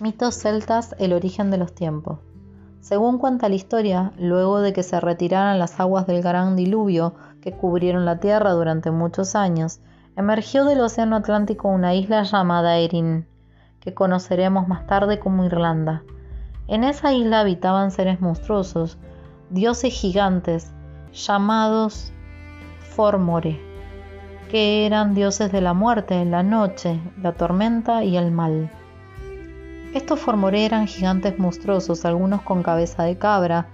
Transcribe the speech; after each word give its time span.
Mitos 0.00 0.36
celtas, 0.36 0.94
el 1.00 1.12
origen 1.12 1.50
de 1.50 1.58
los 1.58 1.74
tiempos. 1.74 2.20
Según 2.80 3.18
cuenta 3.18 3.48
la 3.48 3.56
historia, 3.56 4.12
luego 4.16 4.60
de 4.60 4.72
que 4.72 4.84
se 4.84 5.00
retiraran 5.00 5.58
las 5.58 5.80
aguas 5.80 6.06
del 6.06 6.22
gran 6.22 6.54
diluvio 6.54 7.14
que 7.40 7.50
cubrieron 7.50 8.04
la 8.04 8.20
tierra 8.20 8.52
durante 8.52 8.92
muchos 8.92 9.34
años, 9.34 9.80
emergió 10.14 10.64
del 10.64 10.80
Océano 10.82 11.16
Atlántico 11.16 11.66
una 11.66 11.96
isla 11.96 12.22
llamada 12.22 12.76
Erin, 12.76 13.26
que 13.80 13.92
conoceremos 13.92 14.68
más 14.68 14.86
tarde 14.86 15.18
como 15.18 15.44
Irlanda. 15.44 16.04
En 16.68 16.84
esa 16.84 17.12
isla 17.12 17.40
habitaban 17.40 17.90
seres 17.90 18.20
monstruosos, 18.20 18.98
dioses 19.50 19.92
gigantes, 19.92 20.72
llamados 21.12 22.12
Formore, 22.78 23.60
que 24.48 24.86
eran 24.86 25.14
dioses 25.14 25.50
de 25.50 25.60
la 25.60 25.74
muerte, 25.74 26.24
la 26.24 26.44
noche, 26.44 27.00
la 27.20 27.32
tormenta 27.32 28.04
y 28.04 28.16
el 28.16 28.30
mal. 28.30 28.70
Estos 29.94 30.20
formoré 30.20 30.66
eran 30.66 30.86
gigantes 30.86 31.38
monstruosos, 31.38 32.04
algunos 32.04 32.42
con 32.42 32.62
cabeza 32.62 33.04
de 33.04 33.16
cabra, 33.16 33.68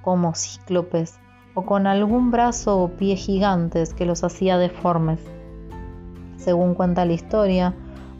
como 0.00 0.34
cíclopes, 0.34 1.18
o 1.54 1.66
con 1.66 1.86
algún 1.86 2.30
brazo 2.30 2.78
o 2.78 2.88
pie 2.88 3.16
gigantes 3.16 3.92
que 3.92 4.06
los 4.06 4.24
hacía 4.24 4.56
deformes. 4.56 5.20
Según 6.38 6.74
cuenta 6.74 7.04
la 7.04 7.12
historia, 7.12 7.74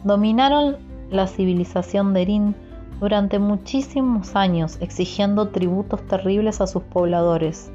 dominaron 0.04 0.76
la 1.10 1.26
civilización 1.26 2.12
de 2.12 2.22
Erin 2.22 2.54
durante 3.00 3.38
muchísimos 3.38 4.36
años, 4.36 4.76
exigiendo 4.82 5.48
tributos 5.48 6.06
terribles 6.06 6.60
a 6.60 6.66
sus 6.66 6.82
pobladores, 6.82 7.72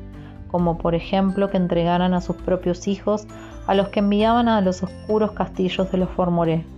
como 0.51 0.77
por 0.77 0.93
ejemplo 0.93 1.49
que 1.49 1.57
entregaran 1.57 2.13
a 2.13 2.21
sus 2.21 2.35
propios 2.35 2.87
hijos 2.87 3.25
a 3.65 3.73
los 3.73 3.89
que 3.89 4.01
enviaban 4.01 4.47
a 4.47 4.61
los 4.61 4.83
oscuros 4.83 5.31
castillos 5.31 5.91
de 5.91 5.97
los 5.97 6.09
Formoré. 6.11 6.74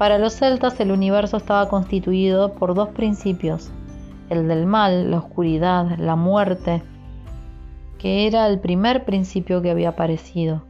Para 0.00 0.16
los 0.16 0.32
celtas 0.32 0.80
el 0.80 0.92
universo 0.92 1.36
estaba 1.36 1.68
constituido 1.68 2.54
por 2.54 2.72
dos 2.72 2.88
principios, 2.88 3.70
el 4.30 4.48
del 4.48 4.64
mal, 4.64 5.10
la 5.10 5.18
oscuridad, 5.18 5.98
la 5.98 6.16
muerte, 6.16 6.82
que 7.98 8.26
era 8.26 8.46
el 8.46 8.60
primer 8.60 9.04
principio 9.04 9.60
que 9.60 9.70
había 9.70 9.90
aparecido, 9.90 10.62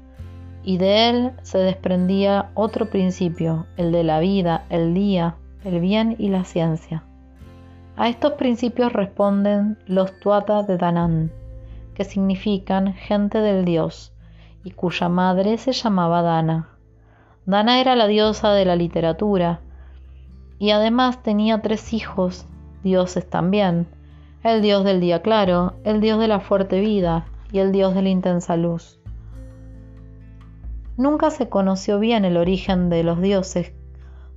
y 0.64 0.78
de 0.78 1.08
él 1.08 1.32
se 1.42 1.58
desprendía 1.58 2.50
otro 2.54 2.90
principio, 2.90 3.66
el 3.76 3.92
de 3.92 4.02
la 4.02 4.18
vida, 4.18 4.64
el 4.68 4.94
día, 4.94 5.36
el 5.62 5.78
bien 5.78 6.16
y 6.18 6.30
la 6.30 6.42
ciencia. 6.42 7.04
A 7.96 8.08
estos 8.08 8.32
principios 8.32 8.92
responden 8.92 9.78
los 9.86 10.18
Tuata 10.18 10.64
de 10.64 10.76
Danán, 10.76 11.30
que 11.94 12.02
significan 12.02 12.94
gente 12.94 13.38
del 13.38 13.64
dios, 13.64 14.12
y 14.64 14.72
cuya 14.72 15.08
madre 15.08 15.56
se 15.56 15.70
llamaba 15.70 16.20
Dana. 16.20 16.69
Dana 17.50 17.80
era 17.80 17.96
la 17.96 18.06
diosa 18.06 18.52
de 18.52 18.64
la 18.64 18.76
literatura 18.76 19.60
y 20.60 20.70
además 20.70 21.20
tenía 21.20 21.60
tres 21.62 21.92
hijos, 21.92 22.46
dioses 22.84 23.28
también, 23.28 23.88
el 24.44 24.62
dios 24.62 24.84
del 24.84 25.00
día 25.00 25.20
claro, 25.20 25.74
el 25.82 26.00
dios 26.00 26.20
de 26.20 26.28
la 26.28 26.38
fuerte 26.38 26.78
vida 26.78 27.26
y 27.50 27.58
el 27.58 27.72
dios 27.72 27.92
de 27.96 28.02
la 28.02 28.08
intensa 28.08 28.56
luz. 28.56 29.00
Nunca 30.96 31.32
se 31.32 31.48
conoció 31.48 31.98
bien 31.98 32.24
el 32.24 32.36
origen 32.36 32.88
de 32.88 33.02
los 33.02 33.20
dioses 33.20 33.72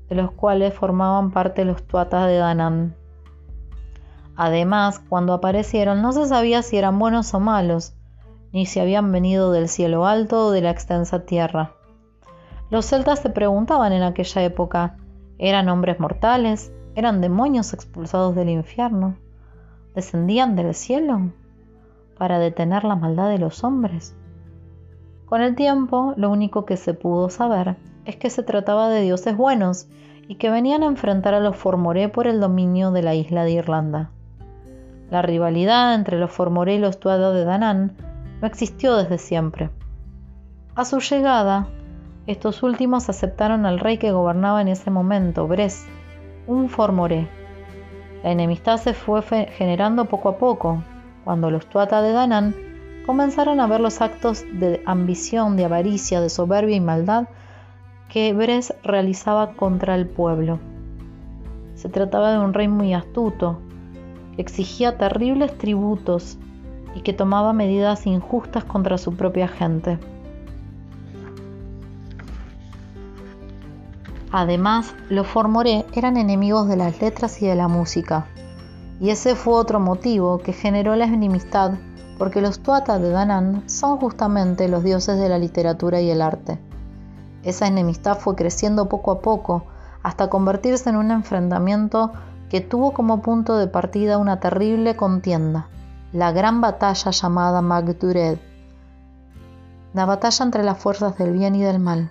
de 0.09 0.16
los 0.16 0.31
cuales 0.31 0.73
formaban 0.73 1.30
parte 1.30 1.66
los 1.66 1.84
tuatas 1.84 2.25
de 2.28 2.38
Danán. 2.38 2.95
Además, 4.36 5.00
cuando 5.08 5.34
aparecieron 5.34 6.02
no 6.02 6.14
se 6.14 6.25
sabía 6.25 6.64
si 6.64 6.78
eran 6.78 6.97
buenos 6.97 7.31
o 7.36 7.39
malos, 7.39 7.94
ni 8.52 8.66
si 8.66 8.80
habían 8.80 9.11
venido 9.11 9.52
del 9.52 9.69
cielo 9.69 10.08
alto 10.08 10.47
o 10.47 10.52
de 10.52 10.61
la 10.61 10.72
extensa 10.72 11.25
tierra. 11.25 11.73
Los 12.74 12.88
celtas 12.88 13.20
se 13.20 13.30
preguntaban 13.30 13.94
en 13.94 14.02
aquella 14.02 14.42
época, 14.42 14.98
¿eran 15.38 15.70
hombres 15.70 16.00
mortales? 16.00 16.74
¿Eran 16.96 17.22
demonios 17.22 17.72
expulsados 17.72 18.34
del 18.34 18.50
infierno? 18.50 19.16
¿Descendían 19.94 20.56
del 20.56 20.74
cielo 20.74 21.30
para 22.18 22.40
detener 22.40 22.84
la 22.84 22.96
maldad 22.96 23.30
de 23.30 23.38
los 23.38 23.64
hombres? 23.64 24.16
Con 25.28 25.44
el 25.44 25.53
tiempo, 25.53 26.16
lo 26.18 26.31
único 26.31 26.66
que 26.66 26.75
se 26.75 26.96
pudo 26.96 27.30
saber 27.30 27.75
es 28.06 28.16
que 28.16 28.31
se 28.31 28.42
trataba 28.42 28.90
de 28.90 29.02
dioses 29.02 29.38
buenos 29.38 29.88
y 30.28 30.38
que 30.38 30.50
venían 30.50 30.81
a 30.81 30.88
enfrentar 30.88 31.36
a 31.36 31.40
los 31.40 31.56
Formoré 31.56 32.09
por 32.09 32.26
el 32.26 32.40
dominio 32.40 32.90
de 32.90 33.03
la 33.03 33.14
isla 33.14 33.44
de 33.44 33.52
Irlanda. 33.52 34.09
La 35.12 35.22
rivalidad 35.22 35.94
entre 35.94 36.18
los 36.18 36.31
Formoré 36.31 36.74
y 36.74 36.80
los 36.80 37.00
Tuatha 37.00 37.34
de 37.34 37.46
Danán 37.46 37.96
no 38.42 38.47
existió 38.47 38.96
desde 38.96 39.20
siempre. 39.20 39.70
A 40.74 40.86
su 40.86 41.02
llegada, 41.02 41.68
estos 42.25 42.63
últimos 42.63 43.09
aceptaron 43.09 43.66
al 43.66 43.79
rey 43.79 43.97
que 43.97 44.11
gobernaba 44.11 44.61
en 44.61 44.69
ese 44.69 44.89
momento, 44.89 45.47
Bres, 45.47 45.85
un 46.47 46.69
formoré. 46.69 47.28
La 48.23 48.31
enemistad 48.31 48.78
se 48.78 48.94
fue 48.94 49.22
generando 49.22 50.06
poco 50.06 50.29
a 50.29 50.38
poco, 50.38 50.81
cuando 51.25 51.51
los 51.51 51.66
Tuata 51.66 52.01
de 52.01 52.13
Danán 52.13 52.56
comenzaron 53.06 53.59
a 53.59 53.67
ver 53.67 53.81
los 53.81 54.01
actos 54.01 54.45
de 54.53 54.81
ambición, 54.85 55.57
de 55.57 55.66
avaricia, 55.66 56.22
de 56.22 56.29
soberbia 56.29 56.78
y 56.78 56.81
maldad 56.81 57.28
que 58.07 58.31
Bres 58.31 58.73
realizaba 58.84 59.53
contra 59.53 59.95
el 59.95 60.07
pueblo. 60.07 60.59
Se 61.75 61.90
trataba 61.90 62.31
de 62.31 62.40
un 62.40 62.53
rey 62.53 62.69
muy 62.69 62.94
astuto, 62.94 63.59
que 64.35 64.41
exigía 64.41 64.97
terribles 64.97 65.57
tributos 65.57 66.38
y 66.95 67.01
que 67.01 67.11
tomaba 67.11 67.51
medidas 67.51 68.07
injustas 68.07 68.63
contra 68.63 68.97
su 68.97 69.16
propia 69.17 69.50
gente. 69.50 69.97
Además, 74.36 74.96
los 75.10 75.28
Formoré 75.28 75.86
eran 75.94 76.18
enemigos 76.18 76.68
de 76.68 76.76
las 76.76 77.00
letras 77.00 77.40
y 77.44 77.46
de 77.46 77.54
la 77.54 77.68
música, 77.68 78.26
y 79.00 79.12
ese 79.12 79.36
fue 79.36 79.54
otro 79.54 79.80
motivo 79.80 80.40
que 80.40 80.54
generó 80.54 80.96
la 80.96 81.06
enemistad, 81.06 81.74
porque 82.18 82.42
los 82.42 82.58
Tuata 82.58 82.98
de 82.98 83.12
Danán 83.12 83.70
son 83.70 83.98
justamente 83.98 84.68
los 84.68 84.84
dioses 84.84 85.20
de 85.20 85.30
la 85.30 85.38
literatura 85.38 86.02
y 86.02 86.10
el 86.10 86.20
arte. 86.20 86.58
Esa 87.44 87.68
enemistad 87.68 88.18
fue 88.18 88.34
creciendo 88.34 88.90
poco 88.90 89.12
a 89.12 89.22
poco 89.22 89.66
hasta 90.02 90.32
convertirse 90.32 90.90
en 90.90 90.96
un 90.96 91.12
enfrentamiento 91.12 92.12
que 92.50 92.60
tuvo 92.60 92.92
como 92.92 93.22
punto 93.22 93.56
de 93.58 93.68
partida 93.68 94.18
una 94.18 94.40
terrible 94.40 94.96
contienda, 94.96 95.68
la 96.12 96.32
gran 96.32 96.60
batalla 96.60 97.12
llamada 97.12 97.62
Magdured, 97.62 98.40
la 99.94 100.06
batalla 100.06 100.44
entre 100.44 100.64
las 100.64 100.80
fuerzas 100.80 101.20
del 101.20 101.34
bien 101.34 101.54
y 101.54 101.62
del 101.62 101.80
mal. 101.80 102.10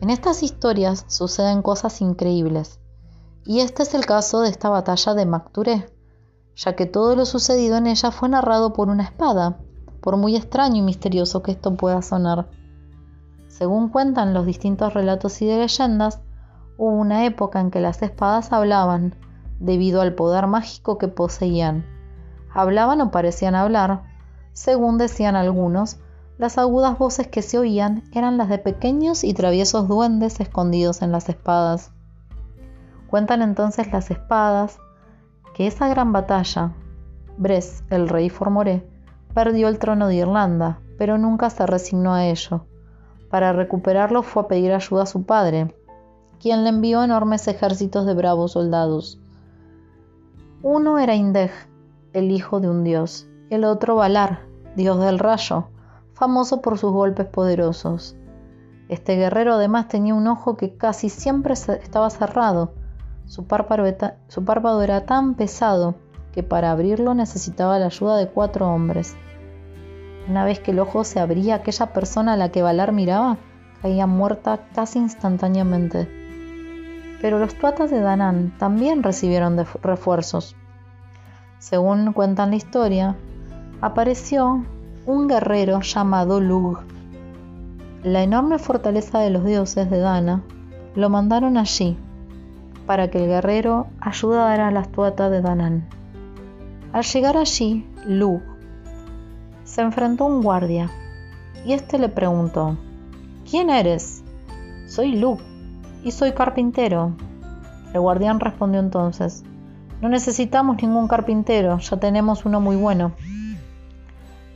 En 0.00 0.10
estas 0.10 0.42
historias 0.42 1.04
suceden 1.08 1.62
cosas 1.62 2.00
increíbles, 2.00 2.80
y 3.44 3.60
este 3.60 3.82
es 3.82 3.94
el 3.94 4.06
caso 4.06 4.40
de 4.40 4.48
esta 4.48 4.68
batalla 4.68 5.14
de 5.14 5.26
Macturé, 5.26 5.86
ya 6.56 6.76
que 6.76 6.86
todo 6.86 7.16
lo 7.16 7.26
sucedido 7.26 7.76
en 7.76 7.86
ella 7.86 8.10
fue 8.10 8.28
narrado 8.28 8.72
por 8.72 8.88
una 8.88 9.04
espada, 9.04 9.58
por 10.00 10.16
muy 10.16 10.36
extraño 10.36 10.76
y 10.76 10.82
misterioso 10.82 11.42
que 11.42 11.52
esto 11.52 11.74
pueda 11.76 12.02
sonar. 12.02 12.48
Según 13.48 13.88
cuentan 13.88 14.34
los 14.34 14.46
distintos 14.46 14.94
relatos 14.94 15.40
y 15.42 15.46
de 15.46 15.58
leyendas, 15.58 16.20
hubo 16.78 16.90
una 16.90 17.26
época 17.26 17.60
en 17.60 17.70
que 17.70 17.80
las 17.80 18.02
espadas 18.02 18.52
hablaban, 18.52 19.14
debido 19.58 20.00
al 20.00 20.14
poder 20.14 20.46
mágico 20.46 20.96
que 20.96 21.08
poseían. 21.08 21.84
Hablaban 22.52 23.00
o 23.00 23.10
parecían 23.10 23.54
hablar, 23.54 24.02
según 24.52 24.98
decían 24.98 25.36
algunos, 25.36 25.98
las 26.40 26.56
agudas 26.56 26.96
voces 26.96 27.28
que 27.28 27.42
se 27.42 27.58
oían 27.58 28.02
eran 28.14 28.38
las 28.38 28.48
de 28.48 28.56
pequeños 28.56 29.24
y 29.24 29.34
traviesos 29.34 29.88
duendes 29.88 30.40
escondidos 30.40 31.02
en 31.02 31.12
las 31.12 31.28
espadas. 31.28 31.92
Cuentan 33.10 33.42
entonces 33.42 33.92
las 33.92 34.10
espadas 34.10 34.78
que 35.52 35.66
esa 35.66 35.86
gran 35.88 36.14
batalla, 36.14 36.72
Bres, 37.36 37.84
el 37.90 38.08
rey 38.08 38.30
Formoré, 38.30 38.88
perdió 39.34 39.68
el 39.68 39.78
trono 39.78 40.06
de 40.06 40.14
Irlanda, 40.14 40.80
pero 40.96 41.18
nunca 41.18 41.50
se 41.50 41.66
resignó 41.66 42.14
a 42.14 42.24
ello. 42.24 42.64
Para 43.28 43.52
recuperarlo 43.52 44.22
fue 44.22 44.44
a 44.44 44.48
pedir 44.48 44.72
ayuda 44.72 45.02
a 45.02 45.06
su 45.06 45.26
padre, 45.26 45.74
quien 46.40 46.64
le 46.64 46.70
envió 46.70 47.04
enormes 47.04 47.46
ejércitos 47.48 48.06
de 48.06 48.14
bravos 48.14 48.52
soldados. 48.52 49.20
Uno 50.62 50.98
era 50.98 51.14
Indeg, 51.14 51.50
el 52.14 52.30
hijo 52.30 52.60
de 52.60 52.70
un 52.70 52.82
dios, 52.82 53.28
el 53.50 53.64
otro 53.64 53.96
Valar, 53.96 54.46
dios 54.74 54.98
del 55.00 55.18
rayo, 55.18 55.66
famoso 56.20 56.60
por 56.60 56.76
sus 56.76 56.92
golpes 56.92 57.26
poderosos. 57.26 58.14
Este 58.90 59.16
guerrero 59.16 59.54
además 59.54 59.88
tenía 59.88 60.14
un 60.14 60.26
ojo 60.26 60.54
que 60.54 60.76
casi 60.76 61.08
siempre 61.08 61.54
estaba 61.54 62.10
cerrado. 62.10 62.74
Su 63.24 63.46
párpado, 63.46 64.82
era 64.82 65.06
tan 65.06 65.34
pesado 65.34 65.94
que 66.32 66.42
para 66.42 66.72
abrirlo 66.72 67.14
necesitaba 67.14 67.78
la 67.78 67.86
ayuda 67.86 68.18
de 68.18 68.28
cuatro 68.28 68.68
hombres. 68.68 69.16
Una 70.28 70.44
vez 70.44 70.60
que 70.60 70.72
el 70.72 70.80
ojo 70.80 71.04
se 71.04 71.20
abría, 71.20 71.54
aquella 71.54 71.94
persona 71.94 72.34
a 72.34 72.36
la 72.36 72.50
que 72.50 72.60
Valar 72.60 72.92
miraba 72.92 73.38
caía 73.80 74.06
muerta 74.06 74.68
casi 74.74 74.98
instantáneamente. 74.98 76.06
Pero 77.22 77.38
los 77.38 77.54
tuatas 77.54 77.90
de 77.90 78.00
Danán 78.00 78.58
también 78.58 79.02
recibieron 79.02 79.56
refuerzos. 79.82 80.54
Según 81.58 82.12
cuentan 82.12 82.50
la 82.50 82.56
historia, 82.56 83.16
apareció 83.80 84.66
un 85.06 85.28
guerrero 85.28 85.80
llamado 85.80 86.40
Lug. 86.40 86.78
La 88.02 88.22
enorme 88.22 88.58
fortaleza 88.58 89.18
de 89.20 89.30
los 89.30 89.44
dioses 89.44 89.90
de 89.90 89.98
Dana 89.98 90.42
lo 90.94 91.08
mandaron 91.08 91.56
allí 91.56 91.96
para 92.86 93.10
que 93.10 93.18
el 93.18 93.28
guerrero 93.28 93.86
ayudara 94.00 94.68
a 94.68 94.70
la 94.70 94.82
tuata 94.82 95.30
de 95.30 95.40
Danán. 95.40 95.88
Al 96.92 97.04
llegar 97.04 97.36
allí, 97.36 97.86
Luke 98.06 98.44
se 99.64 99.82
enfrentó 99.82 100.24
a 100.24 100.26
un 100.26 100.42
guardia 100.42 100.90
y 101.64 101.72
éste 101.72 101.98
le 101.98 102.08
preguntó, 102.08 102.76
¿Quién 103.48 103.70
eres? 103.70 104.24
Soy 104.88 105.12
Luke 105.16 105.42
y 106.02 106.10
soy 106.10 106.32
carpintero. 106.32 107.12
El 107.94 108.00
guardián 108.00 108.40
respondió 108.40 108.80
entonces, 108.80 109.44
no 110.00 110.08
necesitamos 110.08 110.82
ningún 110.82 111.08
carpintero, 111.08 111.78
ya 111.78 111.96
tenemos 111.98 112.44
uno 112.44 112.60
muy 112.60 112.76
bueno. 112.76 113.12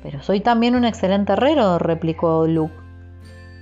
Pero 0.05 0.23
soy 0.23 0.41
también 0.41 0.77
un 0.77 0.85
excelente 0.85 1.33
herrero, 1.33 1.79
replicó 1.79 2.47
Luke. 2.47 2.75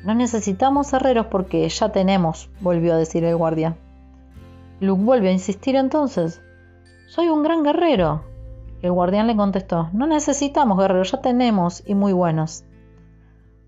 No 0.04 0.12
necesitamos 0.12 0.92
herreros 0.92 1.26
porque 1.26 1.68
ya 1.68 1.90
tenemos, 1.90 2.50
volvió 2.60 2.94
a 2.94 2.96
decir 2.96 3.22
el 3.22 3.36
guardia. 3.36 3.76
Luke 4.80 5.04
volvió 5.04 5.30
a 5.30 5.32
insistir 5.32 5.76
entonces. 5.76 6.42
Soy 7.06 7.28
un 7.28 7.44
gran 7.44 7.62
guerrero. 7.62 8.24
El 8.82 8.90
guardián 8.90 9.28
le 9.28 9.36
contestó, 9.36 9.88
no 9.92 10.08
necesitamos 10.08 10.76
guerreros, 10.76 11.12
ya 11.12 11.20
tenemos 11.20 11.84
y 11.86 11.94
muy 11.94 12.12
buenos. 12.12 12.64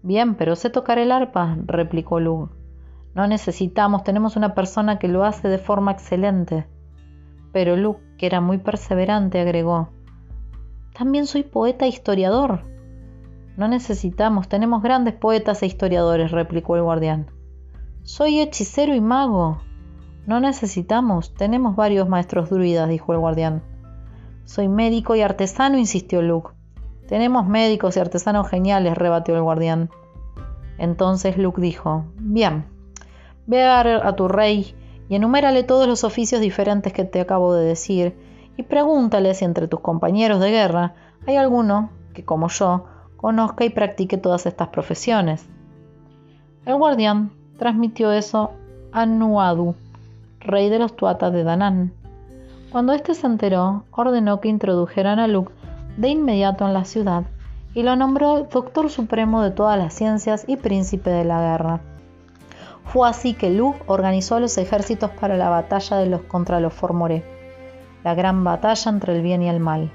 Bien, 0.03 0.35
pero 0.35 0.57
sé 0.57 0.69
tocar 0.69 0.99
el 0.99 1.13
arpa, 1.13 1.57
replicó 1.67 2.19
Luke. 2.19 2.53
No 3.15 3.29
necesitamos, 3.29 4.03
tenemos 4.03 4.35
una 4.35 4.53
persona 4.57 4.99
que 4.99 5.07
lo 5.07 5.23
hace 5.23 5.47
de 5.47 5.59
forma 5.59 5.93
excelente. 5.93 6.67
Pero 7.53 7.77
Luke, 7.77 8.03
que 8.19 8.27
era 8.27 8.41
muy 8.41 8.59
perseverante, 8.59 9.39
agregó, 9.39 9.91
También 10.97 11.27
soy 11.27 11.43
poeta 11.43 11.87
e 11.87 11.89
historiador. 11.89 12.63
No 13.57 13.67
necesitamos, 13.67 14.49
tenemos 14.49 14.83
grandes 14.83 15.15
poetas 15.15 15.63
e 15.63 15.67
historiadores, 15.67 16.31
replicó 16.31 16.77
el 16.77 16.83
guardián. 16.83 17.31
Soy 18.05 18.41
hechicero 18.41 18.95
y 18.95 19.01
mago. 19.01 19.59
No 20.27 20.39
necesitamos, 20.41 21.35
tenemos 21.35 21.75
varios 21.75 22.09
maestros 22.09 22.49
druidas, 22.49 22.89
dijo 22.89 23.13
el 23.13 23.19
guardián. 23.19 23.63
Soy 24.45 24.69
médico 24.69 25.17
y 25.17 25.23
artesano, 25.23 25.79
insistió 25.79 26.23
Luke. 26.23 26.51
Tenemos 27.09 27.47
médicos 27.47 27.97
y 27.97 28.01
artesanos 28.01 28.49
geniales, 28.49 28.97
rebatió 28.97 29.35
el 29.35 29.43
guardián. 29.43 29.91
Entonces 30.79 31.37
Luke 31.37 31.61
dijo, 31.61 32.05
Bien, 32.17 32.67
ve 33.47 33.65
a, 33.65 33.81
a 33.81 34.17
tu 34.17 34.29
rey 34.29 34.75
y 35.09 35.17
enumérale 35.17 35.65
todos 35.65 35.89
los 35.89 36.05
oficios 36.05 36.41
diferentes 36.41 36.93
que 36.93 37.05
te 37.05 37.21
acabo 37.21 37.55
de 37.55 37.65
decir, 37.67 38.17
y 38.57 38.63
pregúntale 38.63 39.35
si 39.35 39.45
entre 39.45 39.69
tus 39.69 39.81
compañeros 39.81 40.41
de 40.41 40.51
guerra 40.51 40.95
hay 41.27 41.37
alguno 41.37 41.91
que, 42.15 42.25
como 42.25 42.49
yo, 42.49 42.87
conozca 43.17 43.65
y 43.65 43.71
practique 43.71 44.19
todas 44.19 44.47
estas 44.47 44.69
profesiones. 44.69 45.47
El 46.67 46.77
guardián 46.77 47.31
transmitió 47.59 48.13
eso 48.13 48.53
a 48.93 49.07
Nuadu, 49.07 49.75
rey 50.41 50.69
de 50.69 50.79
los 50.79 50.95
Tuatas 50.95 51.33
de 51.33 51.45
Danán. 51.45 51.93
Cuando 52.71 52.93
éste 52.93 53.15
se 53.15 53.27
enteró, 53.27 53.85
ordenó 53.91 54.41
que 54.41 54.49
introdujeran 54.49 55.19
a 55.19 55.27
Luke 55.27 55.53
de 55.97 56.09
inmediato 56.09 56.67
en 56.67 56.75
la 56.75 56.85
ciudad 56.85 57.25
y 57.75 57.83
lo 57.83 57.97
nombró 57.97 58.45
doctor 58.45 58.91
supremo 58.91 59.43
de 59.43 59.51
todas 59.51 59.79
las 59.79 59.95
ciencias 59.95 60.45
y 60.47 60.57
príncipe 60.57 61.11
de 61.11 61.25
la 61.25 61.41
guerra. 61.41 61.81
Fue 62.85 63.09
así 63.09 63.35
que 63.35 63.51
Luke 63.51 63.81
organizó 63.87 64.39
los 64.39 64.57
ejércitos 64.59 65.11
para 65.11 65.37
la 65.37 65.49
batalla 65.49 65.97
de 65.97 66.07
los 66.07 66.23
contra 66.23 66.61
los 66.61 66.73
Formoré, 66.73 67.25
la 68.05 68.15
gran 68.15 68.45
batalla 68.45 68.91
entre 68.91 69.17
el 69.17 69.23
bien 69.23 69.43
y 69.43 69.49
el 69.49 69.59
mal. 69.59 69.91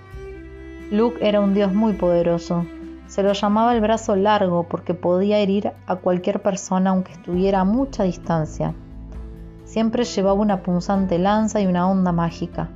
Luke 0.91 1.25
era 1.25 1.39
un 1.39 1.53
dios 1.53 1.73
muy 1.73 1.93
poderoso, 1.93 2.65
se 3.09 3.23
lo 3.23 3.33
llamaba 3.33 3.73
el 3.73 3.81
brazo 3.81 4.15
largo 4.15 4.63
porque 4.69 4.93
podía 4.93 5.39
herir 5.39 5.73
a 5.87 5.95
cualquier 5.95 6.43
persona 6.43 6.91
aunque 6.91 7.13
estuviera 7.13 7.61
a 7.61 7.65
mucha 7.65 8.03
distancia. 8.03 8.75
Siempre 9.65 10.03
llevaba 10.03 10.39
una 10.39 10.61
punzante 10.61 11.17
lanza 11.17 11.59
y 11.59 11.65
una 11.65 11.89
onda 11.89 12.11
mágica. 12.11 12.69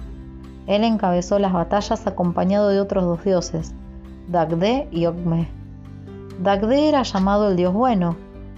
Él 0.65 0.83
encabezó 0.85 1.37
las 1.37 1.53
batallas 1.53 2.07
acompañado 2.07 2.69
de 2.69 2.79
otros 2.79 3.03
dos 3.03 3.23
dioses, 3.23 3.75
Dagde 4.27 4.87
y 4.89 5.05
Ogme. 5.05 5.49
Dagde 6.39 6.89
era 6.89 7.03
llamado 7.03 7.49
el 7.49 7.55
dios 7.55 7.73
bueno. 7.73 8.15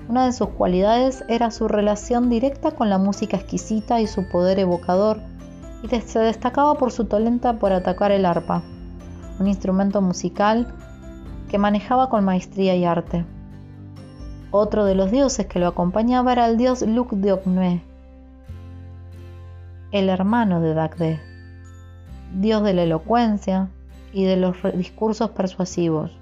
Una 0.08 0.28
de 0.28 0.32
sus 0.32 0.50
cualidades 0.50 1.26
era 1.28 1.52
su 1.52 1.68
relación 1.68 2.30
directa 2.30 2.72
con 2.72 2.90
la 2.90 3.00
música 3.00 3.36
exquisita 3.36 4.00
y 4.00 4.08
su 4.08 4.30
poder 4.30 4.60
evocador, 4.60 5.20
y 5.94 6.02
se 6.02 6.20
destacaba 6.20 6.76
por 6.76 6.92
su 6.92 7.06
talento 7.06 7.58
por 7.60 7.72
atacar 7.72 8.12
el 8.12 8.26
arpa, 8.26 8.64
un 9.40 9.48
instrumento 9.48 10.02
musical 10.02 10.74
que 11.50 11.58
manejaba 11.58 12.10
con 12.10 12.26
maestría 12.26 12.76
y 12.76 12.86
arte. 12.86 13.26
Otro 14.52 14.86
de 14.86 14.96
los 14.96 15.12
dioses 15.12 15.46
que 15.46 15.60
lo 15.60 15.68
acompañaba 15.68 16.32
era 16.32 16.48
el 16.48 16.58
dios 16.58 16.82
Luk 16.82 17.12
de 17.12 17.82
el 19.92 20.10
hermano 20.10 20.60
de 20.60 20.74
Dagde, 20.74 21.20
dios 22.34 22.64
de 22.64 22.74
la 22.74 22.84
elocuencia 22.84 23.70
y 24.12 24.26
de 24.26 24.38
los 24.38 24.58
discursos 24.76 25.30
persuasivos. 25.32 26.18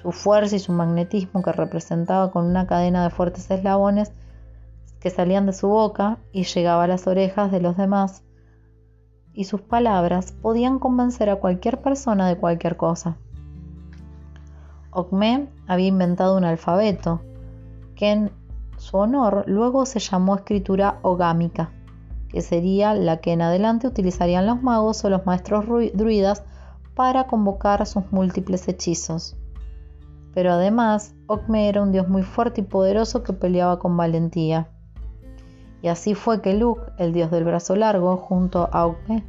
Su 0.00 0.12
fuerza 0.12 0.56
y 0.56 0.58
su 0.58 0.72
magnetismo 0.72 1.42
que 1.42 1.52
representaba 1.52 2.30
con 2.30 2.46
una 2.46 2.66
cadena 2.66 3.04
de 3.04 3.10
fuertes 3.10 3.50
eslabones 3.50 4.12
que 5.00 5.10
salían 5.10 5.46
de 5.46 5.52
su 5.52 5.68
boca 5.68 6.18
y 6.32 6.44
llegaba 6.44 6.84
a 6.84 6.88
las 6.88 7.06
orejas 7.06 7.50
de 7.50 7.60
los 7.60 7.76
demás, 7.76 8.22
y 9.34 9.44
sus 9.44 9.60
palabras 9.60 10.32
podían 10.32 10.78
convencer 10.78 11.30
a 11.30 11.36
cualquier 11.36 11.80
persona 11.80 12.28
de 12.28 12.36
cualquier 12.36 12.76
cosa. 12.76 13.16
Ocme 14.90 15.48
había 15.66 15.86
inventado 15.86 16.36
un 16.36 16.44
alfabeto, 16.44 17.22
que 17.96 18.10
en 18.10 18.32
su 18.76 18.98
honor 18.98 19.44
luego 19.46 19.86
se 19.86 20.00
llamó 20.00 20.36
escritura 20.36 20.98
ogámica, 21.02 21.70
que 22.28 22.42
sería 22.42 22.94
la 22.94 23.18
que 23.18 23.32
en 23.32 23.42
adelante 23.42 23.86
utilizarían 23.86 24.46
los 24.46 24.62
magos 24.62 25.04
o 25.04 25.10
los 25.10 25.24
maestros 25.24 25.64
druidas 25.94 26.42
para 26.94 27.26
convocar 27.26 27.86
sus 27.86 28.10
múltiples 28.12 28.68
hechizos. 28.68 29.36
Pero 30.34 30.52
además, 30.52 31.14
Ocme 31.26 31.68
era 31.68 31.82
un 31.82 31.92
dios 31.92 32.08
muy 32.08 32.22
fuerte 32.22 32.62
y 32.62 32.64
poderoso 32.64 33.22
que 33.22 33.32
peleaba 33.32 33.78
con 33.78 33.96
valentía. 33.96 34.68
Y 35.82 35.88
así 35.88 36.14
fue 36.14 36.40
que 36.40 36.54
Luke, 36.54 36.92
el 36.96 37.12
dios 37.12 37.30
del 37.30 37.44
brazo 37.44 37.74
largo, 37.74 38.16
junto 38.16 38.68
a 38.72 38.86
Ocme 38.86 39.24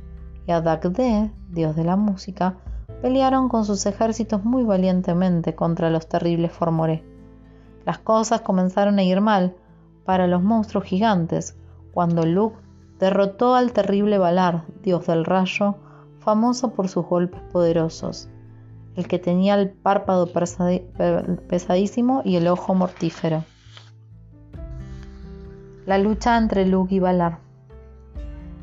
y 0.48 0.52
a 0.52 0.62
Dagde, 0.62 1.32
dios 1.50 1.76
de 1.76 1.84
la 1.84 1.96
música, 1.96 2.58
pelearon 3.02 3.50
con 3.50 3.66
sus 3.66 3.86
ejércitos 3.86 4.46
muy 4.46 4.64
valientemente 4.64 5.56
contra 5.56 5.90
los 5.90 6.08
terribles 6.08 6.52
Formoré. 6.52 7.04
Las 7.86 7.98
cosas 7.98 8.42
comenzaron 8.42 9.00
a 9.00 9.04
ir 9.04 9.20
mal 9.20 9.56
para 10.06 10.28
los 10.28 10.44
monstruos 10.44 10.86
gigantes 10.86 11.58
cuando 11.94 12.26
Luke 12.26 12.58
derrotó 13.00 13.56
al 13.56 13.74
terrible 13.74 14.18
Valar, 14.18 14.64
dios 14.84 15.08
del 15.08 15.26
rayo, 15.26 15.76
famoso 16.20 16.74
por 16.74 16.88
sus 16.88 17.06
golpes 17.06 17.42
poderosos, 17.52 18.30
el 18.96 19.08
que 19.08 19.20
tenía 19.20 19.56
el 19.56 19.72
párpado 19.72 20.30
pesadísimo 20.32 22.22
y 22.24 22.36
el 22.38 22.48
ojo 22.48 22.74
mortífero. 22.76 23.44
La 25.86 25.98
lucha 25.98 26.38
entre 26.38 26.66
Luke 26.66 26.96
y 26.96 27.00
Valar. 27.00 27.40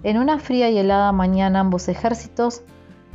En 0.02 0.16
una 0.16 0.38
fría 0.38 0.70
y 0.70 0.78
helada 0.78 1.12
mañana 1.12 1.60
ambos 1.60 1.88
ejércitos 1.88 2.62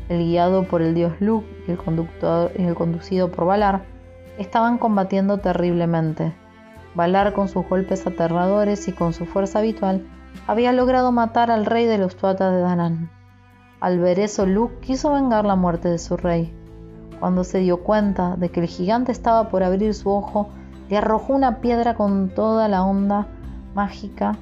el 0.10 0.20
guiado 0.20 0.66
por 0.66 0.84
el 0.84 0.94
dios 0.94 1.14
Luke 1.20 1.48
y 1.68 1.72
el, 1.72 1.78
conductor, 1.78 2.52
el 2.56 2.76
conducido 2.76 3.32
por 3.32 3.46
Valar, 3.46 3.84
estaban 4.38 4.78
combatiendo 4.78 5.40
terriblemente. 5.40 6.36
Valar 6.94 7.34
con 7.34 7.48
sus 7.48 7.68
golpes 7.68 8.06
aterradores 8.06 8.88
y 8.88 8.92
con 8.92 9.14
su 9.14 9.26
fuerza 9.26 9.60
habitual 9.60 10.06
había 10.46 10.72
logrado 10.72 11.12
matar 11.12 11.50
al 11.50 11.66
rey 11.66 11.86
de 11.86 11.98
los 11.98 12.16
Tuatas 12.16 12.54
de 12.54 12.62
Danán. 12.62 13.10
Al 13.80 14.00
ver 14.00 14.20
eso, 14.20 14.46
Luke 14.46 14.78
quiso 14.82 15.14
vengar 15.14 15.46
la 15.46 15.56
muerte 15.56 15.90
de 15.90 15.98
su 15.98 16.16
rey. 16.16 16.54
Cuando 17.20 17.44
se 17.44 17.58
dio 17.58 17.78
cuenta 17.82 18.36
de 18.36 18.50
que 18.50 18.60
el 18.60 18.68
gigante 18.68 19.12
estaba 19.12 19.50
por 19.50 19.64
abrir 19.64 19.96
su 19.96 20.12
ojo, 20.12 20.50
le 20.90 20.98
arrojó 20.98 21.34
una 21.34 21.60
piedra 21.60 21.96
con 21.96 22.30
toda 22.30 22.68
la 22.68 22.84
onda 22.84 23.28
mágica 23.75 24.38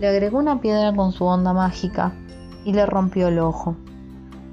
le 0.00 0.08
agregó 0.08 0.38
una 0.38 0.60
piedra 0.60 0.94
con 0.94 1.12
su 1.12 1.24
onda 1.24 1.52
mágica 1.52 2.12
y 2.64 2.72
le 2.72 2.86
rompió 2.86 3.28
el 3.28 3.38
ojo. 3.38 3.76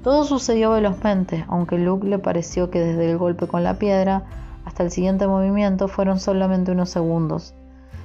Todo 0.02 0.24
sucedió 0.24 0.70
velozmente, 0.72 1.44
aunque 1.48 1.78
Luke 1.78 2.06
le 2.06 2.18
pareció 2.18 2.70
que 2.70 2.80
desde 2.80 3.10
el 3.10 3.18
golpe 3.18 3.46
con 3.46 3.64
la 3.64 3.78
piedra 3.78 4.24
hasta 4.64 4.82
el 4.82 4.90
siguiente 4.90 5.26
movimiento 5.26 5.88
fueron 5.88 6.20
solamente 6.20 6.70
unos 6.72 6.90
segundos. 6.90 7.54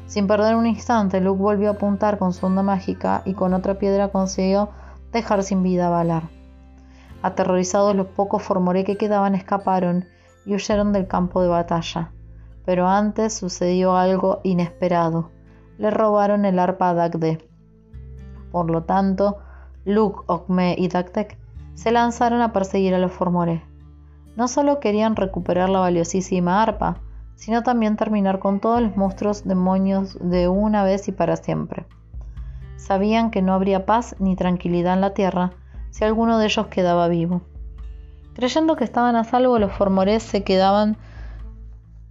Sin 0.08 0.28
perder 0.28 0.56
un 0.56 0.66
instante, 0.66 1.20
Luke 1.20 1.42
volvió 1.42 1.70
a 1.70 1.74
apuntar 1.74 2.18
con 2.18 2.34
su 2.34 2.46
onda 2.46 2.64
mágica 2.64 3.22
y 3.26 3.34
con 3.34 3.54
otra 3.54 3.78
piedra 3.78 4.10
consiguió 4.10 4.70
dejar 5.12 5.44
sin 5.44 5.64
vida 5.64 5.88
a 5.88 5.90
Valar. 5.90 6.43
Aterrorizados 7.24 7.96
los 7.96 8.08
pocos 8.08 8.44
Formoré 8.44 8.84
que 8.84 8.98
quedaban 8.98 9.34
escaparon 9.34 10.06
y 10.46 10.54
huyeron 10.54 10.94
del 10.94 11.08
campo 11.08 11.42
de 11.42 11.48
batalla. 11.48 12.12
Pero 12.66 12.88
antes 12.88 13.34
sucedió 13.34 13.98
algo 13.98 14.40
inesperado 14.44 15.32
le 15.78 15.92
robaron 15.92 16.46
el 16.46 16.60
arpa 16.60 16.90
a 16.90 16.94
Dagde. 16.94 17.48
Por 18.52 18.70
lo 18.70 18.84
tanto, 18.84 19.40
Luke, 19.86 20.22
Ocme 20.28 20.76
y 20.78 20.88
Dagdek 20.88 21.38
se 21.74 21.92
lanzaron 21.92 22.42
a 22.42 22.54
perseguir 22.54 22.94
a 22.94 23.00
los 23.00 23.12
Formores. 23.12 23.62
No 24.36 24.48
solo 24.48 24.80
querían 24.80 25.16
recuperar 25.16 25.70
la 25.70 25.80
valiosísima 25.80 26.62
arpa, 26.62 27.02
sino 27.36 27.64
también 27.64 27.98
terminar 27.98 28.40
con 28.40 28.60
todos 28.60 28.82
los 28.82 28.96
monstruos 28.96 29.44
demonios 29.44 30.18
de 30.22 30.48
una 30.48 30.84
vez 30.84 31.08
y 31.08 31.12
para 31.12 31.36
siempre. 31.36 31.86
Sabían 32.78 33.32
que 33.32 33.42
no 33.42 33.54
habría 33.54 33.86
paz 33.86 34.16
ni 34.20 34.36
tranquilidad 34.36 34.94
en 34.94 35.02
la 35.02 35.14
tierra 35.14 35.52
si 35.94 36.04
alguno 36.04 36.40
de 36.40 36.46
ellos 36.46 36.68
quedaba 36.68 37.08
vivo. 37.08 37.44
Creyendo 38.34 38.76
que 38.76 38.84
estaban 38.84 39.16
a 39.16 39.24
salvo, 39.26 39.60
los 39.60 39.72
formores 39.72 40.24
se 40.24 40.44
quedaban, 40.44 40.98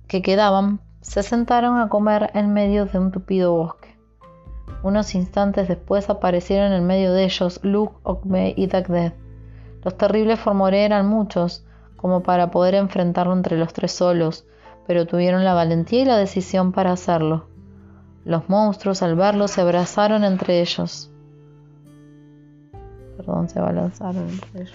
que 0.07 0.23
quedaban 0.23 0.79
se 1.01 1.25
sentaron 1.25 1.81
a 1.81 1.89
comer 1.89 2.31
en 2.35 2.53
medio 2.53 2.87
de 2.87 3.01
un 3.01 3.11
tupido 3.11 3.55
bosque. 3.55 3.99
Unos 4.85 5.17
instantes 5.17 5.67
después 5.67 6.09
aparecieron 6.11 6.73
en 6.73 6.87
medio 6.87 7.13
de 7.13 7.25
ellos 7.25 7.59
Luke, 7.65 7.97
Okme 8.05 8.55
y 8.57 8.69
Dagded. 8.69 9.15
Los 9.83 9.97
terribles 9.97 10.39
Formoré 10.39 10.85
eran 10.85 11.09
muchos, 11.09 11.65
como 11.97 12.23
para 12.23 12.53
poder 12.53 12.77
enfrentarlo 12.77 13.33
entre 13.33 13.59
los 13.59 13.73
tres 13.73 13.91
solos, 13.91 14.47
pero 14.87 15.07
tuvieron 15.07 15.45
la 15.45 15.55
valentía 15.55 16.03
y 16.03 16.05
la 16.05 16.17
decisión 16.19 16.71
para 16.71 16.93
hacerlo. 16.93 17.47
Los 18.25 18.49
monstruos 18.49 19.03
al 19.03 19.17
verlo 19.17 19.49
se 19.49 19.61
abrazaron 19.61 20.23
entre 20.23 20.61
ellos. 20.61 21.12
Se 23.49 23.59
abalanzaron 23.59 24.29
entre 24.29 24.63
ellos. 24.63 24.75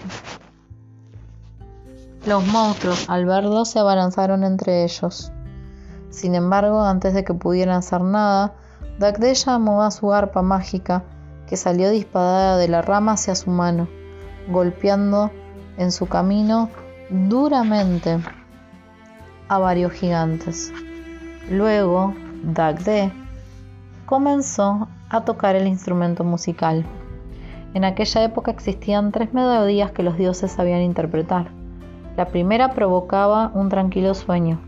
Los 2.25 2.45
monstruos 2.47 3.09
al 3.09 3.25
verlo 3.25 3.65
se 3.65 3.79
abalanzaron 3.79 4.43
entre 4.43 4.83
ellos. 4.83 5.31
Sin 6.09 6.35
embargo, 6.35 6.81
antes 6.81 7.13
de 7.13 7.23
que 7.23 7.33
pudieran 7.33 7.75
hacer 7.75 8.01
nada, 8.01 8.53
Dagde 8.99 9.33
llamó 9.33 9.83
a 9.83 9.91
su 9.91 10.11
arpa 10.11 10.41
mágica, 10.41 11.03
que 11.47 11.57
salió 11.57 11.89
disparada 11.89 12.57
de 12.57 12.67
la 12.67 12.81
rama 12.81 13.13
hacia 13.13 13.35
su 13.35 13.49
mano, 13.49 13.87
golpeando 14.49 15.31
en 15.77 15.91
su 15.91 16.07
camino 16.07 16.69
duramente 17.09 18.19
a 19.47 19.57
varios 19.59 19.91
gigantes. 19.91 20.73
Luego, 21.49 22.13
Dagde 22.43 23.11
comenzó 24.05 24.87
a 25.09 25.21
tocar 25.21 25.55
el 25.55 25.67
instrumento 25.67 26.23
musical. 26.23 26.85
En 27.73 27.83
aquella 27.83 28.23
época 28.23 28.51
existían 28.51 29.11
tres 29.11 29.33
melodías 29.33 29.91
que 29.91 30.03
los 30.03 30.17
dioses 30.17 30.51
sabían 30.51 30.81
interpretar. 30.81 31.51
La 32.15 32.25
primera 32.25 32.73
provocaba 32.73 33.51
un 33.53 33.69
tranquilo 33.69 34.13
sueño, 34.13 34.59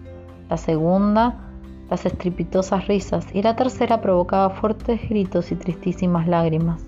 la 0.50 0.58
segunda 0.58 1.50
las 1.90 2.06
estrepitosas 2.06 2.88
risas 2.88 3.26
y 3.34 3.42
la 3.42 3.56
tercera 3.56 4.02
provocaba 4.02 4.52
fuertes 4.52 5.02
gritos 5.10 5.52
y 5.52 5.56
tristísimas 5.56 6.28
lágrimas. 6.28 6.82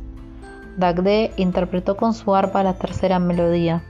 Dagde 0.77 1.31
interpretó 1.37 1.97
con 1.97 2.13
su 2.13 2.35
arpa 2.35 2.63
la 2.63 2.75
tercera 2.75 3.19
melodía, 3.19 3.83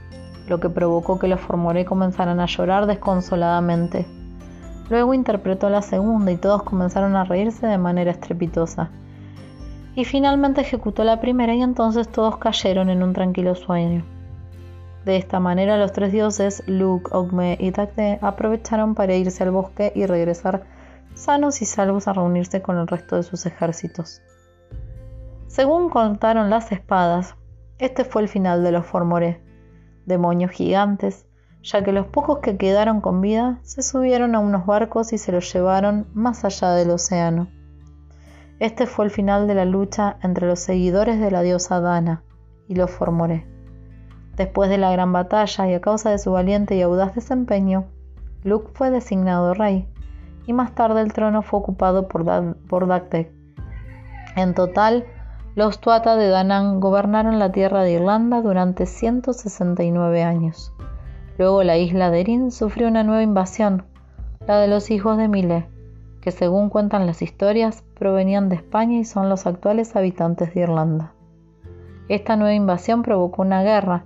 lo 0.48 0.58
que 0.58 0.68
provocó 0.68 1.18
que 1.18 1.28
los 1.28 1.40
formoré 1.40 1.84
comenzaran 1.84 2.40
a 2.40 2.46
llorar 2.46 2.86
desconsoladamente. 2.86 4.06
Luego 4.90 5.14
interpretó 5.14 5.70
la 5.70 5.82
segunda 5.82 6.32
y 6.32 6.36
todos 6.36 6.62
comenzaron 6.64 7.14
a 7.14 7.24
reírse 7.24 7.66
de 7.66 7.78
manera 7.78 8.10
estrepitosa. 8.10 8.90
Y 9.94 10.04
finalmente 10.04 10.62
ejecutó 10.62 11.04
la 11.04 11.20
primera 11.20 11.54
y 11.54 11.62
entonces 11.62 12.08
todos 12.08 12.38
cayeron 12.38 12.88
en 12.88 13.02
un 13.02 13.12
tranquilo 13.12 13.54
sueño. 13.54 14.04
De 15.04 15.16
esta 15.16 15.40
manera 15.40 15.76
los 15.76 15.92
tres 15.92 16.12
dioses, 16.12 16.62
Luke, 16.66 17.10
Ogme 17.12 17.56
y 17.60 17.72
Dagde, 17.72 18.18
aprovecharon 18.22 18.94
para 18.94 19.14
irse 19.14 19.42
al 19.42 19.50
bosque 19.50 19.92
y 19.94 20.06
regresar 20.06 20.64
sanos 21.14 21.60
y 21.60 21.66
salvos 21.66 22.08
a 22.08 22.12
reunirse 22.12 22.62
con 22.62 22.78
el 22.78 22.86
resto 22.86 23.16
de 23.16 23.22
sus 23.22 23.44
ejércitos. 23.44 24.22
Según 25.48 25.90
contaron 25.90 26.48
las 26.48 26.72
espadas, 26.72 27.34
este 27.78 28.04
fue 28.04 28.22
el 28.22 28.28
final 28.28 28.62
de 28.62 28.72
los 28.72 28.86
Formoré, 28.86 29.42
demonios 30.06 30.52
gigantes, 30.52 31.26
ya 31.62 31.84
que 31.84 31.92
los 31.92 32.06
pocos 32.06 32.38
que 32.38 32.56
quedaron 32.56 33.00
con 33.00 33.20
vida 33.20 33.58
se 33.62 33.82
subieron 33.82 34.34
a 34.34 34.38
unos 34.38 34.66
barcos 34.66 35.12
y 35.12 35.18
se 35.18 35.32
los 35.32 35.52
llevaron 35.52 36.06
más 36.14 36.44
allá 36.44 36.70
del 36.72 36.90
océano. 36.90 37.48
Este 38.62 38.86
fue 38.86 39.06
el 39.06 39.10
final 39.10 39.48
de 39.48 39.56
la 39.56 39.64
lucha 39.64 40.18
entre 40.22 40.46
los 40.46 40.60
seguidores 40.60 41.18
de 41.18 41.32
la 41.32 41.42
diosa 41.42 41.80
Dana 41.80 42.22
y 42.68 42.76
los 42.76 42.92
Formoré. 42.92 43.44
Después 44.36 44.70
de 44.70 44.78
la 44.78 44.92
gran 44.92 45.12
batalla 45.12 45.68
y 45.68 45.74
a 45.74 45.80
causa 45.80 46.10
de 46.10 46.18
su 46.20 46.30
valiente 46.30 46.76
y 46.76 46.82
audaz 46.82 47.12
desempeño, 47.12 47.86
Luke 48.44 48.70
fue 48.72 48.92
designado 48.92 49.52
rey 49.52 49.88
y 50.46 50.52
más 50.52 50.76
tarde 50.76 51.00
el 51.00 51.12
trono 51.12 51.42
fue 51.42 51.58
ocupado 51.58 52.06
por, 52.06 52.24
Dagde. 52.86 53.32
En 54.36 54.54
total, 54.54 55.06
los 55.56 55.80
Tuata 55.80 56.14
de 56.14 56.28
Danann 56.28 56.78
gobernaron 56.78 57.40
la 57.40 57.50
tierra 57.50 57.82
de 57.82 57.94
Irlanda 57.94 58.42
durante 58.42 58.86
169 58.86 60.22
años. 60.22 60.72
Luego 61.36 61.64
la 61.64 61.78
isla 61.78 62.12
de 62.12 62.20
Erin 62.20 62.52
sufrió 62.52 62.86
una 62.86 63.02
nueva 63.02 63.24
invasión, 63.24 63.86
la 64.46 64.58
de 64.58 64.68
los 64.68 64.92
hijos 64.92 65.18
de 65.18 65.26
Mile, 65.26 65.71
que 66.22 66.30
según 66.30 66.70
cuentan 66.70 67.04
las 67.04 67.20
historias 67.20 67.84
provenían 67.98 68.48
de 68.48 68.54
España 68.56 68.98
y 68.98 69.04
son 69.04 69.28
los 69.28 69.46
actuales 69.46 69.96
habitantes 69.96 70.54
de 70.54 70.60
Irlanda. 70.60 71.12
Esta 72.08 72.36
nueva 72.36 72.54
invasión 72.54 73.02
provocó 73.02 73.42
una 73.42 73.62
guerra 73.62 74.04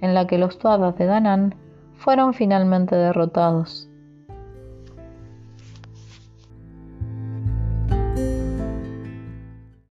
en 0.00 0.14
la 0.14 0.26
que 0.26 0.38
los 0.38 0.58
Tuatas 0.58 0.96
de 0.96 1.06
Danann 1.06 1.56
fueron 1.96 2.34
finalmente 2.34 2.94
derrotados. 2.94 3.85